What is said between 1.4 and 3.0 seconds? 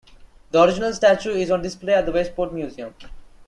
on display at the Westport museum.